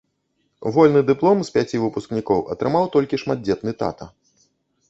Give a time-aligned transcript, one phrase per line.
[0.77, 4.05] Вольны дыплом з пяці выпускнікоў атрымаў толькі шматдзетны тата.